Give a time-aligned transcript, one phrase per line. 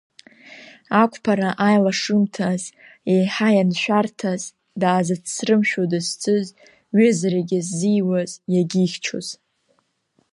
[1.01, 2.63] Ақәԥара аилашымҭаз,
[3.13, 4.43] еиҳа ианшәарҭаз
[4.81, 6.47] даазыцрымшәо дызцыз,
[6.97, 9.27] ҩызарагьы ззиуаз, иагьихьчоз.